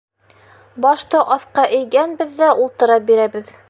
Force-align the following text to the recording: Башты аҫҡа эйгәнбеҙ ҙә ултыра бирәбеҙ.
Башты 0.85 1.21
аҫҡа 1.37 1.67
эйгәнбеҙ 1.81 2.35
ҙә 2.43 2.53
ултыра 2.67 3.01
бирәбеҙ. 3.13 3.59